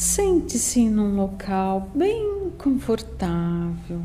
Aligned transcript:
Sente-se 0.00 0.88
num 0.88 1.14
local 1.14 1.90
bem 1.94 2.50
confortável 2.56 4.00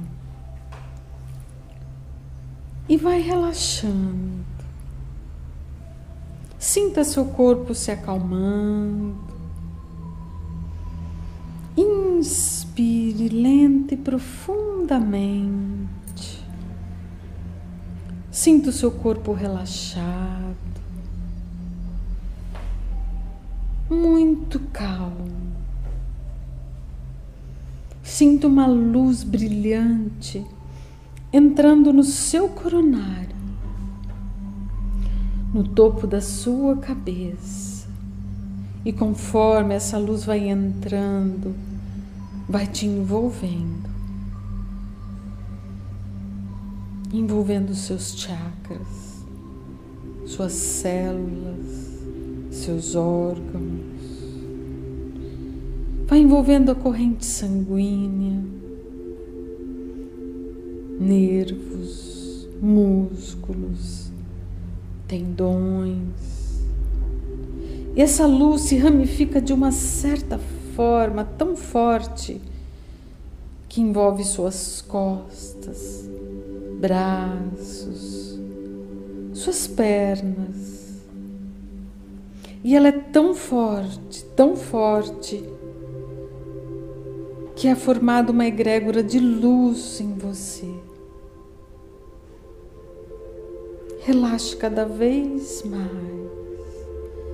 e 2.89 2.97
vai 2.97 3.21
relaxando. 3.21 4.43
Sinta 6.59 7.05
seu 7.05 7.27
corpo 7.27 7.73
se 7.73 7.91
acalmando. 7.91 9.15
Inspire 11.77 13.29
lenta 13.29 13.93
e 13.93 13.97
profundamente. 13.97 16.43
Sinta 18.29 18.69
o 18.69 18.73
seu 18.73 18.91
corpo 18.91 19.31
relaxado, 19.31 20.57
muito 23.89 24.59
calmo. 24.73 25.44
Sinta 28.05 28.45
uma 28.45 28.67
luz 28.67 29.23
brilhante 29.23 30.45
entrando 31.33 31.91
no 31.91 32.03
seu 32.03 32.47
coronário, 32.47 33.35
no 35.51 35.67
topo 35.67 36.05
da 36.05 36.21
sua 36.21 36.77
cabeça. 36.77 37.87
E 38.85 38.93
conforme 38.93 39.73
essa 39.73 39.97
luz 39.97 40.23
vai 40.23 40.47
entrando, 40.47 41.55
vai 42.47 42.67
te 42.67 42.85
envolvendo, 42.85 43.89
envolvendo 47.11 47.73
seus 47.73 48.15
chakras, 48.15 49.25
suas 50.27 50.53
células, 50.53 51.99
seus 52.51 52.95
órgãos, 52.95 53.94
vai 56.15 56.21
envolvendo 56.21 56.71
a 56.71 56.75
corrente 56.75 57.25
sanguínea 57.25 58.41
nervos, 60.97 62.47
músculos, 62.61 64.09
tendões. 65.09 66.63
E 67.97 68.01
essa 68.01 68.25
luz 68.25 68.61
se 68.61 68.77
ramifica 68.77 69.41
de 69.41 69.51
uma 69.51 69.73
certa 69.73 70.39
forma 70.73 71.25
tão 71.25 71.53
forte 71.53 72.41
que 73.67 73.81
envolve 73.81 74.23
suas 74.23 74.81
costas, 74.81 76.09
braços, 76.79 78.39
suas 79.33 79.67
pernas. 79.67 80.95
E 82.63 82.73
ela 82.73 82.87
é 82.87 82.93
tão 82.93 83.35
forte, 83.35 84.23
tão 84.33 84.55
forte, 84.55 85.43
que 87.65 87.69
é 87.69 87.73
formada 87.73 88.31
uma 88.31 88.45
egrégora 88.45 89.01
de 89.01 89.19
luz 89.19 89.99
em 89.99 90.13
você. 90.13 90.69
Relaxe 94.01 94.55
cada 94.55 94.85
vez 94.85 95.63
mais. 95.63 95.89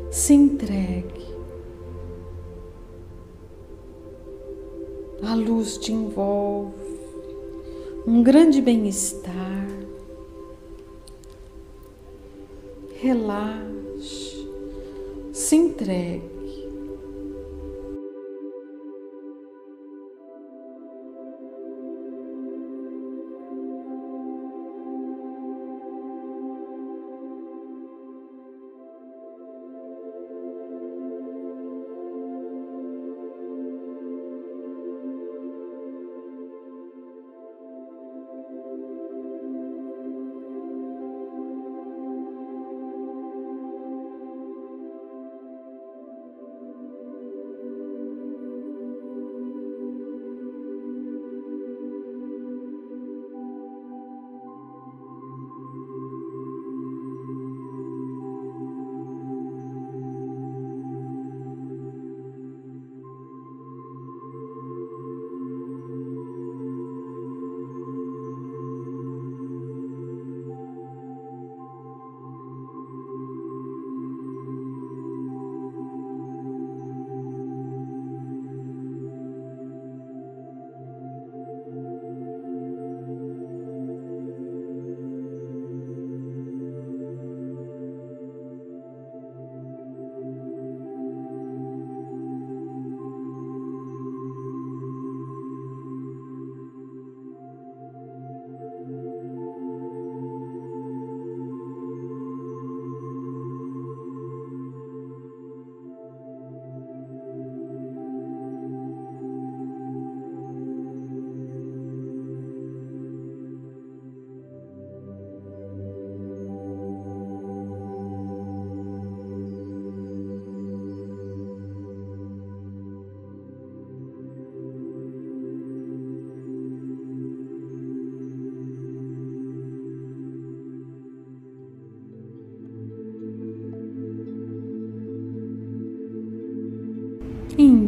Se 0.09 0.33
entregue. 0.33 1.25
A 5.21 5.35
luz 5.35 5.77
te 5.77 5.91
envolve. 5.91 6.71
Um 8.07 8.23
grande 8.23 8.61
bem-estar. 8.61 9.67
Relaxe. 13.01 14.47
Se 15.33 15.57
entregue. 15.57 16.40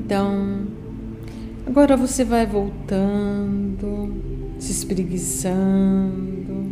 Então, 0.05 0.67
agora 1.65 1.95
você 1.95 2.25
vai 2.25 2.45
voltando, 2.45 4.13
se 4.59 4.73
espreguiçando, 4.73 6.67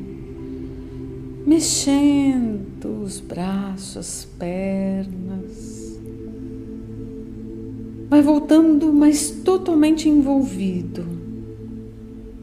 mexendo 1.47 3.01
os 3.01 3.21
braços, 3.21 3.95
as 3.95 4.25
pernas. 4.37 5.97
Vai 8.09 8.21
voltando, 8.21 8.91
mas 8.91 9.31
totalmente 9.31 10.09
envolvido 10.09 11.05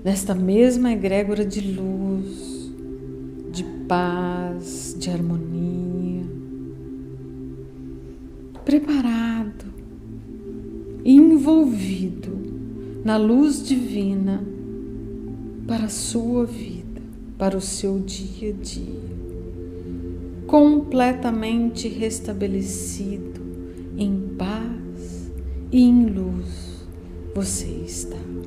nesta 0.03 0.35
mesma 0.35 0.91
egrégora 0.91 1.45
de 1.45 1.61
luz, 1.61 2.73
de 3.53 3.63
paz, 3.87 4.97
de 4.99 5.11
harmonia, 5.11 6.25
preparado 8.65 9.68
envolvido 11.13 12.37
na 13.05 13.17
luz 13.17 13.67
divina 13.67 14.45
para 15.67 15.85
a 15.85 15.89
sua 15.89 16.45
vida, 16.45 17.01
para 17.39 17.57
o 17.57 17.61
seu 17.61 17.99
dia 17.99 18.51
a 18.51 18.63
dia, 18.63 19.19
completamente 20.47 21.89
restabelecido 21.89 23.41
em 23.97 24.35
paz 24.37 25.31
e 25.73 25.83
em 25.83 26.07
luz, 26.07 26.87
você 27.35 27.67
está. 27.87 28.38